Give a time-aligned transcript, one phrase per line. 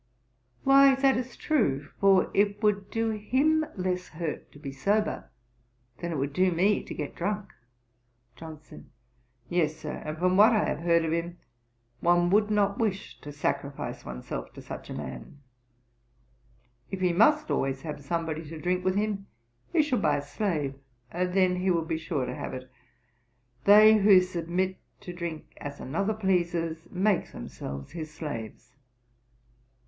[0.63, 5.29] 'Why that is true; for it would do him less hurt to be sober,
[5.99, 7.53] than it would do me to get drunk.'
[8.35, 8.89] JOHNSON.
[9.47, 11.37] 'Yes, Sir; and from what I have heard of him,
[11.99, 15.37] one would not wish to sacrifice himself to such a man.
[16.89, 19.27] If he must always have somebody to drink with him,
[19.71, 20.73] he should buy a slave,
[21.11, 22.71] and then he would be sure to have it.
[23.65, 28.73] They who submit to drink as another pleases, make themselves his slaves.'